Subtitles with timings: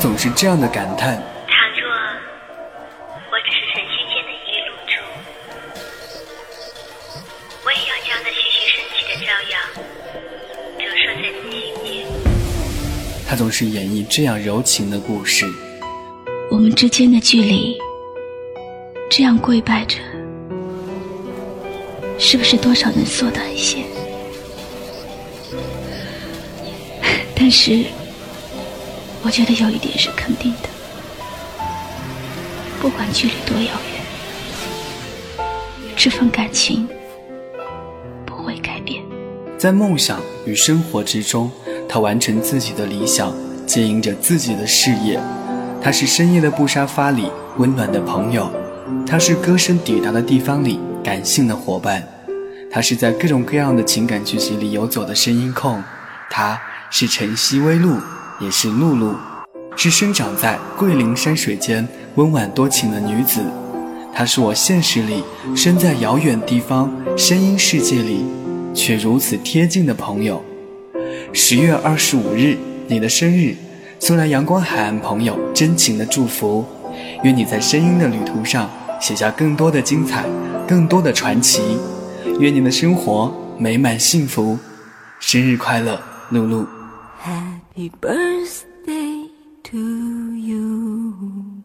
[0.00, 1.14] 总是这样的感叹：
[1.46, 1.90] 倘若
[3.30, 4.96] 我只是尘虚间的一粒露珠，
[7.66, 9.60] 我也要将那徐徐升起的朝阳
[10.78, 12.08] 折射在你心间。
[13.28, 15.46] 他总是演绎这样柔情的故事。
[16.50, 17.76] 我们之间的距离，
[19.10, 19.98] 这样跪拜着，
[22.18, 23.84] 是不是多少能缩短一些？
[27.36, 27.84] 但是，
[29.22, 30.68] 我觉得有一点是肯定的，
[32.80, 35.44] 不管距离多遥远，
[35.94, 36.88] 这份感情
[38.24, 39.02] 不会改变。
[39.58, 41.50] 在梦想与生活之中，
[41.86, 43.34] 他完成自己的理想，
[43.66, 45.20] 经营着自己的事业。
[45.82, 48.50] 他是深夜的布沙发里温暖的朋友，
[49.06, 52.02] 他是歌声抵达的地方里感性的伙伴，
[52.72, 55.82] 他是在各种各样的情感剧集里游走的声音控，
[56.30, 56.58] 他
[56.90, 57.98] 是晨曦微露，
[58.40, 59.14] 也是露露，
[59.76, 63.42] 是生长在桂林山水间温婉多情的女子，
[64.14, 65.22] 她是我现实里
[65.54, 68.24] 身在遥远地方声音世界里
[68.72, 70.42] 却如此贴近的朋友。
[71.34, 72.56] 十月二十五日，
[72.88, 73.54] 你的生日。
[73.98, 76.64] 送来阳光海岸朋友真情的祝福，
[77.22, 80.24] 愿你在声音的旅途上写下更多的精彩，
[80.66, 81.60] 更多的传奇。
[82.38, 84.58] 愿你的生活美满幸福，
[85.18, 86.66] 生日快乐，露露。
[87.80, 89.24] Happy birthday
[89.64, 89.78] to
[90.36, 91.64] you.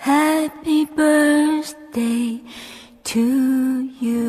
[0.00, 2.40] Happy birthday
[3.04, 3.20] to
[4.00, 4.24] you.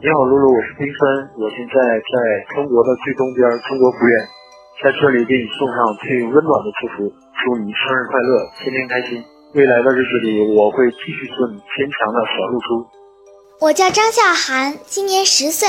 [0.00, 4.24] 你好，露露，我是冰川，我现在在中国的最东边，中国福源，
[4.82, 7.12] 在这里给你送上最温暖的祝福，
[7.44, 9.22] 祝你生日快乐，天天开心。
[9.52, 12.88] 未来的日子里，我会继续做你坚强的小露珠。
[13.60, 15.68] 我叫张笑涵，今年十岁，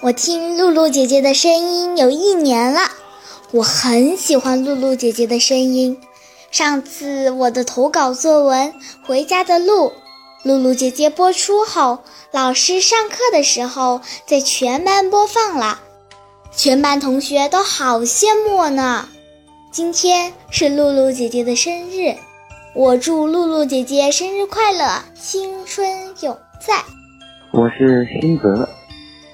[0.00, 2.80] 我听露露姐姐的声音有一年了，
[3.52, 5.98] 我很喜欢露露姐姐的声音。
[6.50, 8.68] 上次我的投稿作文
[9.06, 9.88] 《回家的路》。
[10.44, 12.00] 露露姐姐播出后，
[12.30, 15.80] 老师上课的时候在全班播放了，
[16.54, 19.08] 全班同学都好羡慕我呢。
[19.72, 22.14] 今天是露露姐姐的生日，
[22.74, 25.88] 我祝露露姐姐生日快乐，青春
[26.20, 26.84] 永在。
[27.50, 28.68] 我是辛泽，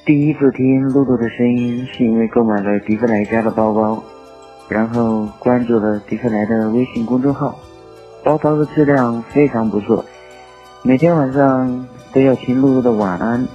[0.06, 4.02] 第一次听露露的声音是因为购买了迪克莱家的包包，
[4.68, 7.58] 然后关注了迪克莱的微信公众号，
[8.24, 10.04] 包包的质量非常不错。
[10.82, 13.46] 每天晚上都要听露露的晚安，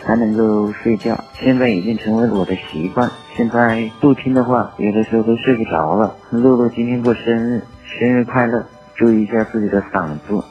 [0.00, 1.18] 才能够睡觉。
[1.34, 3.10] 现在已经成为了我的习惯。
[3.36, 6.14] 现在不听的话，有的时候都睡不着了。
[6.30, 8.64] 露露今天过生日，生日快乐！
[8.94, 10.42] 注意一下自己的嗓子。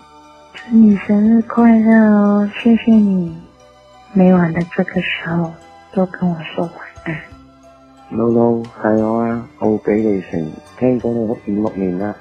[0.53, 2.49] 祝你生日快乐哦！
[2.61, 3.33] 谢谢你，
[4.13, 5.53] 每晚的这个时候
[5.93, 6.73] 都跟我说晚
[7.03, 7.15] 安。
[8.09, 12.15] 露露係我啊，奧比利城，聽講你都五六年啦，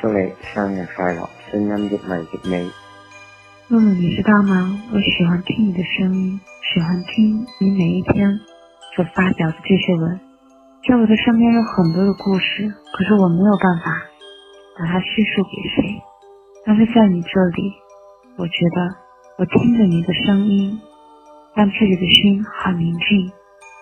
[0.00, 2.70] 祝你生日快樂，聲音越嚟越美。
[3.68, 4.76] 露露，你知道吗？
[4.92, 6.40] 我喜欢听你的声音，
[6.74, 8.38] 喜欢听你每一天
[8.96, 10.20] 所发表的这些文。
[10.86, 14.02] 在我的身边有很多的故事，可是我没有办法
[14.78, 16.02] 把它叙述给谁。
[16.66, 17.72] 但是在你这里，
[18.36, 18.96] 我觉得
[19.38, 20.78] 我听着你的声音，
[21.54, 23.32] 让自己的心很宁静。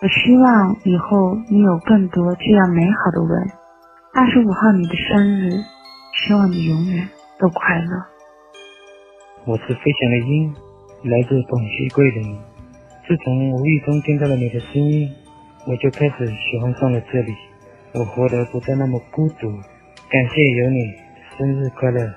[0.03, 3.51] 我希望以后你有更多这样美好的吻。
[4.15, 5.51] 二十五号你的生日，
[6.15, 8.05] 希望你永远都快乐。
[9.47, 10.55] 我是飞翔的鹰，
[11.05, 12.39] 来自广西桂林。
[13.09, 15.09] 自从无意中听到了你的声音，
[15.67, 17.35] 我就开始喜欢上了这里。
[17.95, 19.51] 我活得不再那么孤独。
[20.11, 20.79] 感谢有你，
[21.39, 22.13] 生日快乐！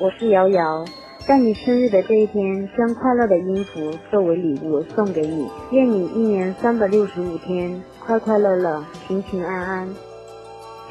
[0.00, 0.84] 我是瑶瑶，
[1.28, 5.46] 在你生日的这一天，将快乐的音符作为礼物送给你。
[5.72, 9.88] 愿你一年三百六十五天快快乐乐，平平安安。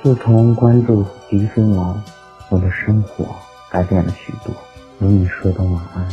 [0.03, 1.99] 自从关注迪芬王，
[2.51, 3.25] 我的生活
[3.71, 4.53] 改变了许多。
[4.99, 6.07] 有你说的晚安，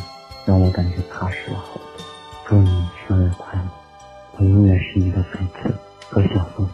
[0.47, 2.07] 让我感觉踏实了好多。
[2.47, 3.69] 祝你生日快乐！
[4.39, 5.71] 我永远是你的粉丝
[6.09, 6.67] 和小凤。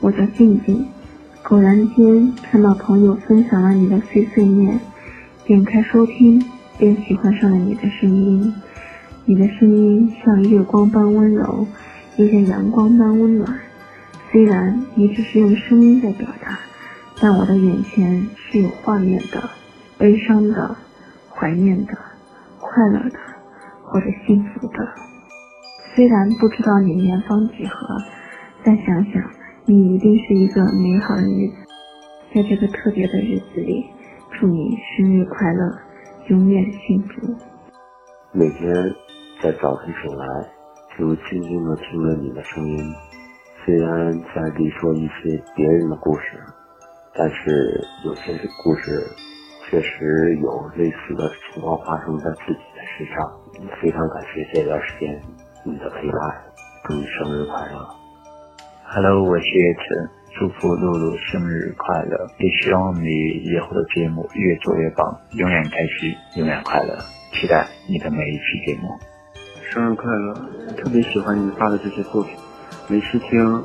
[0.00, 0.88] 我叫静静，
[1.50, 4.80] 偶然间看到朋友分享了你的碎碎念，
[5.46, 6.44] 点开收听，
[6.76, 8.52] 便喜欢上了你的声音。
[9.24, 11.64] 你的声音像月光般温柔，
[12.16, 13.56] 又像阳光般温暖。
[14.32, 16.58] 虽然你只是用声音在表达，
[17.20, 19.48] 但我的眼前是有画面的，
[19.96, 20.76] 悲伤的。
[21.38, 21.92] 怀念的、
[22.58, 23.18] 快乐的
[23.82, 24.88] 或者幸福的，
[25.94, 27.86] 虽然不知道你年方几何，
[28.64, 29.22] 但想想
[29.66, 31.54] 你一定是一个美好的日子。
[32.34, 33.84] 在这个特别的日子里，
[34.38, 35.78] 祝你生日快乐，
[36.28, 37.34] 永远幸福。
[38.32, 38.70] 每天
[39.42, 40.26] 在早晨醒来，
[40.98, 42.94] 就静静的听着你的声音，
[43.64, 46.38] 虽然在里说一些别人的故事，
[47.14, 49.06] 但是有些故事
[49.70, 53.32] 确实有类似的情况发生在自己的身上。
[53.80, 55.18] 非常感谢这段时间
[55.64, 56.44] 你的陪伴，
[56.84, 57.88] 祝你生日快乐。
[58.84, 63.08] Hello，我是叶晨，祝福露露生日快乐，也希望你
[63.42, 66.94] 以后的节目越做越棒，永远开心，永远快乐，
[67.32, 68.90] 期待你的每一期节目。
[69.70, 70.34] 生日快乐！
[70.76, 72.34] 特别喜欢你发的这些作品，
[72.86, 73.64] 每次听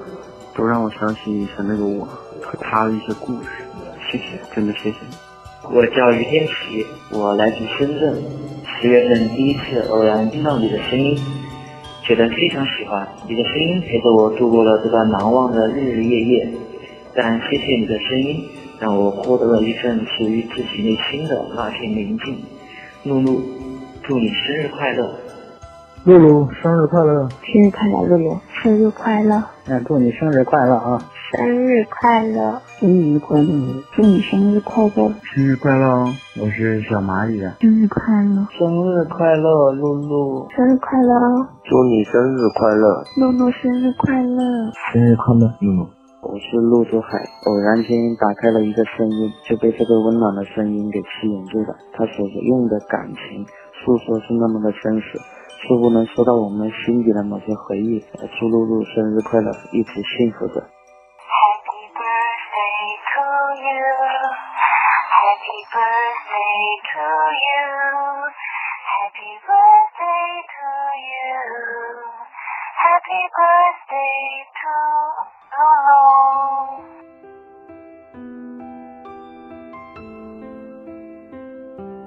[0.55, 2.05] 都让我想起以前那个我
[2.41, 3.49] 和他的一些故事。
[4.09, 5.15] 谢谢，真的谢谢你。
[5.75, 8.15] 我叫于天琪，我来自深圳。
[8.79, 11.19] 十月份第一次偶然听到你的声音，
[12.11, 13.07] 觉得非常喜欢。
[13.25, 16.49] 你的声音陪着我度过了这段难忘的日日夜夜。
[17.15, 18.49] 但谢谢你的声音，
[18.81, 22.43] 让我获得了一份属于自己内心的那片宁静。
[23.03, 23.41] 露露，
[24.03, 25.09] 祝你生日快乐！
[26.03, 27.29] 露露，生日快乐！
[27.45, 29.43] 生日快乐，露露，生日快乐！
[29.65, 31.01] 那祝你生日快乐啊！
[31.31, 32.61] 生日快乐！
[32.77, 33.47] 生日快乐！
[33.95, 35.13] 祝你生日快乐！
[35.23, 36.03] 生日快乐！
[36.41, 37.39] 我是小蚂蚁。
[37.61, 38.45] 生日快乐！
[38.51, 40.49] 生日快乐，露露！
[40.51, 41.47] 生日快乐！
[41.63, 43.01] 祝你生日快乐！
[43.15, 44.43] 露露生日快乐！
[44.91, 45.87] 生日快乐，露露！
[46.19, 51.73] 我是陆祖海，偶然间打开了一个声音，就被这个温暖的声音给吸引住了。
[51.93, 53.45] 他所用的感情
[53.79, 55.17] 诉说是那么的真实。
[55.63, 58.03] 似乎能说到我们心底的某些回忆。
[58.37, 60.61] 祝露露生日快乐，一直幸福着。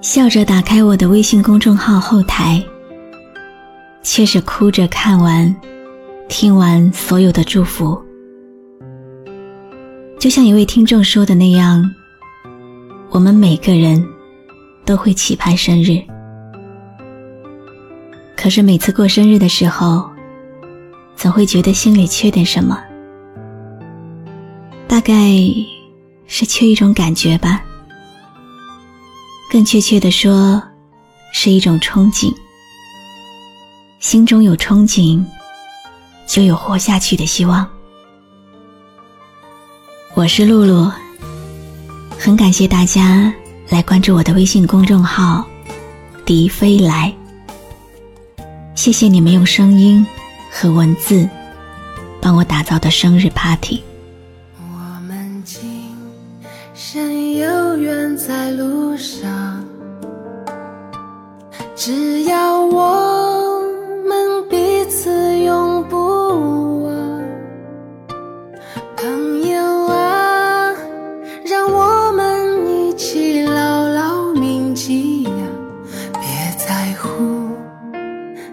[0.05, 2.63] 笑着打开我的微信公众号后台。
[4.03, 5.53] 却是哭着看完、
[6.29, 7.99] 听完所有的祝福，
[10.19, 11.83] 就像一位听众说的那样，
[13.09, 14.07] 我们每个人
[14.85, 15.99] 都会期盼生日，
[18.37, 20.07] 可是每次过生日的时候，
[21.15, 22.79] 总会觉得心里缺点什么，
[24.87, 25.31] 大概
[26.27, 27.64] 是缺一种感觉吧，
[29.49, 30.61] 更确切的说，
[31.31, 32.33] 是一种憧憬。
[33.99, 35.23] 心中有憧憬，
[36.27, 37.67] 就有活下去的希望。
[40.13, 40.91] 我是露露，
[42.17, 43.33] 很感谢大家
[43.69, 45.45] 来关注我的微信公众号
[46.25, 47.13] “笛飞来”。
[48.75, 50.05] 谢谢你们用声音
[50.51, 51.27] 和文字
[52.21, 53.81] 帮我打造的生日 party。
[57.75, 59.63] 生有缘在路上，
[61.75, 63.61] 只要我
[64.07, 64.47] 们。
[64.47, 65.97] 彼此永不
[66.83, 66.93] 忘，
[68.95, 70.73] 朋友啊，
[71.43, 75.31] 让我们一起牢牢铭记呀，
[76.13, 76.21] 别
[76.57, 77.09] 在乎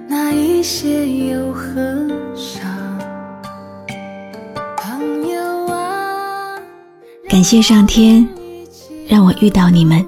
[0.08, 1.72] 那一些忧和
[2.34, 2.64] 伤。
[4.78, 6.56] 朋友啊，
[7.28, 8.26] 感谢上天
[9.12, 10.02] 让我遇到你们，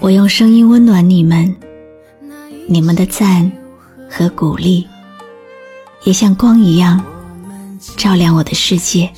[0.00, 1.56] 我用声音温暖你们，
[2.68, 3.50] 你们的赞。
[4.12, 4.86] 和鼓励，
[6.04, 7.02] 也像光一样
[7.96, 9.08] 照亮我的世界。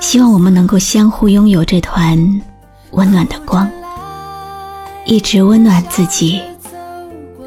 [0.00, 2.16] 希望我们能够相互拥有这团
[2.92, 3.68] 温暖的光，
[5.04, 6.40] 一直温暖自己，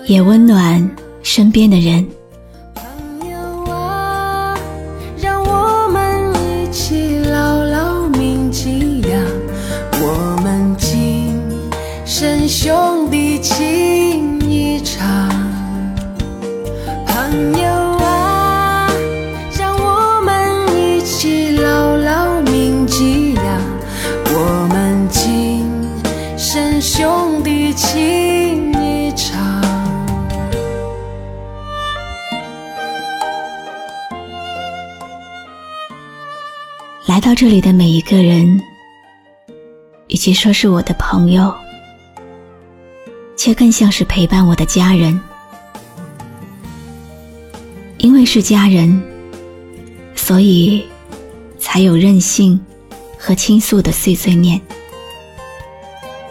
[0.06, 0.88] 也温暖
[1.24, 2.06] 身边的人。
[37.26, 38.62] 到这里的每一个人，
[40.10, 41.52] 与其说是我的朋友，
[43.36, 45.20] 却更像是陪伴我的家人。
[47.98, 49.02] 因为是家人，
[50.14, 50.86] 所以
[51.58, 52.64] 才有任性
[53.18, 54.62] 和倾诉的碎碎念，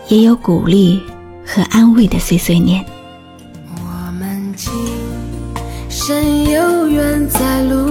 [0.07, 1.03] 也有鼓励
[1.45, 2.85] 和安慰的碎碎念。
[3.67, 4.73] 我们今
[5.91, 7.84] 生有缘在路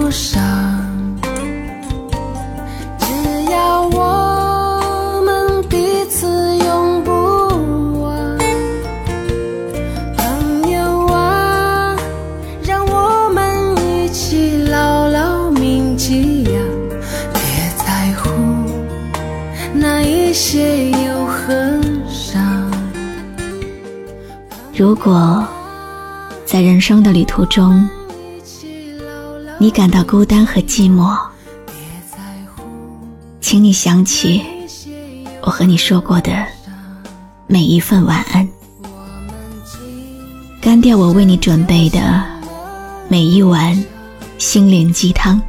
[24.83, 25.41] 如果
[26.45, 27.87] 在人生的旅途中，
[29.57, 31.17] 你感到孤单和寂寞，
[33.39, 34.43] 请你想起
[35.41, 36.33] 我和你说过的
[37.47, 38.45] 每一份晚安，
[40.59, 42.21] 干掉我为你准备的
[43.07, 43.81] 每一碗
[44.37, 45.41] 心灵鸡汤。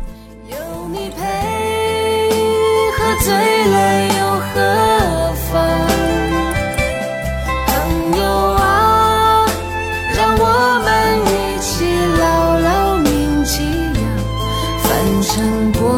[15.25, 15.89] 凡尘过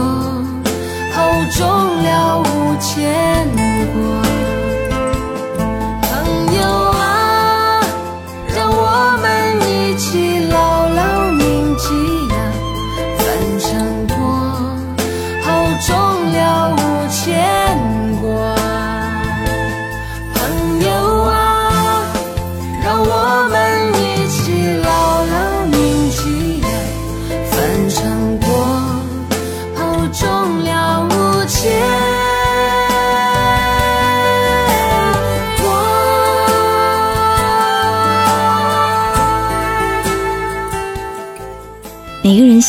[1.12, 3.48] 后终了无牵
[3.92, 4.25] 挂。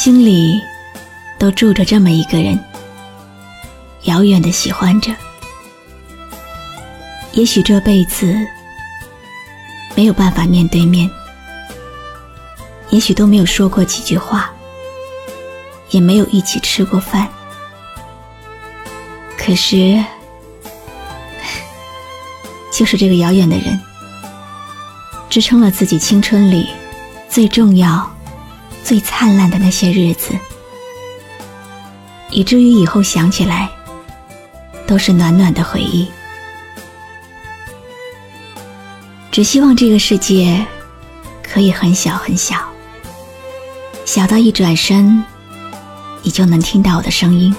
[0.07, 0.63] 心里
[1.37, 2.57] 都住着这么一个人，
[4.03, 5.11] 遥远的喜欢着。
[7.33, 8.33] 也许这辈子
[9.95, 11.11] 没有办法面对面，
[12.89, 14.49] 也许都没有说过几句话，
[15.89, 17.27] 也没有一起吃过饭。
[19.37, 20.01] 可是，
[22.71, 23.77] 就是这个遥远的人，
[25.29, 26.69] 支撑了自己青春里
[27.27, 28.09] 最重要。
[28.87, 30.33] 最灿烂的那些日子，
[32.31, 33.69] 以至于以后想起来，
[34.87, 36.07] 都是暖暖的回忆。
[39.29, 40.65] 只希望这个世界
[41.43, 42.55] 可以很小很小，
[44.05, 45.21] 小到一转身，
[46.23, 47.53] 你就能听到我的声音。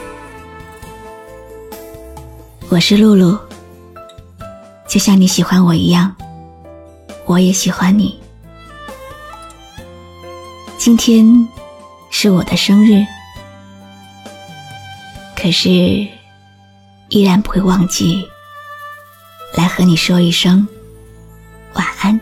[2.70, 3.38] 我是露露，
[4.88, 6.16] 就像你喜欢我一样，
[7.26, 8.17] 我也喜欢你。
[10.78, 11.48] 今天
[12.08, 13.04] 是我的生日，
[15.36, 15.68] 可是
[17.08, 18.26] 依然不会忘记
[19.54, 20.66] 来和你说一声
[21.74, 22.18] 晚安。